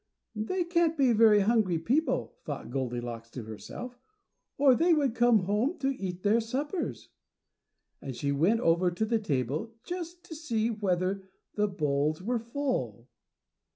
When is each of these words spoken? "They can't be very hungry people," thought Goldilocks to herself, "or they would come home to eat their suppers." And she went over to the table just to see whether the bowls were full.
"They 0.35 0.63
can't 0.63 0.97
be 0.97 1.13
very 1.13 1.41
hungry 1.41 1.77
people," 1.77 2.35
thought 2.43 2.71
Goldilocks 2.71 3.29
to 3.33 3.43
herself, 3.43 3.99
"or 4.57 4.73
they 4.73 4.95
would 4.95 5.13
come 5.13 5.41
home 5.41 5.77
to 5.77 5.89
eat 5.93 6.23
their 6.23 6.39
suppers." 6.41 7.09
And 8.01 8.15
she 8.15 8.31
went 8.31 8.61
over 8.61 8.89
to 8.89 9.05
the 9.05 9.19
table 9.19 9.75
just 9.83 10.23
to 10.25 10.33
see 10.33 10.71
whether 10.71 11.29
the 11.53 11.67
bowls 11.67 12.19
were 12.19 12.39
full. 12.39 13.09